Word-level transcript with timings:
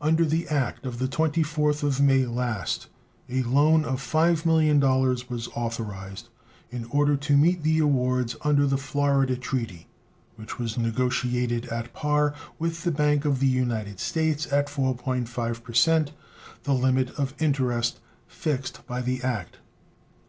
Under 0.00 0.24
the 0.24 0.46
act 0.46 0.86
of 0.86 1.00
the 1.00 1.08
24th 1.08 1.82
of 1.82 2.00
May 2.00 2.24
last 2.24 2.86
a 3.28 3.42
loan 3.42 3.84
of 3.84 4.00
$5 4.00 4.46
millions 4.46 5.28
was 5.28 5.48
authorized, 5.56 6.28
In 6.70 6.84
order 6.84 7.16
to 7.16 7.36
meet 7.36 7.64
the 7.64 7.80
awards 7.80 8.36
under 8.44 8.64
the 8.64 8.76
Florida 8.76 9.34
treaty, 9.36 9.88
which 10.36 10.60
was 10.60 10.78
negotiated 10.78 11.64
at 11.66 11.92
par 11.92 12.32
with 12.60 12.84
the 12.84 12.92
Bank 12.92 13.24
of 13.24 13.40
the 13.40 13.48
United 13.48 13.98
States 13.98 14.46
at 14.52 14.68
4.5%, 14.68 16.10
the 16.62 16.72
limit 16.72 17.10
of 17.18 17.34
interest 17.40 17.98
fixed 18.28 18.86
by 18.86 19.02
the 19.02 19.20
act. 19.24 19.56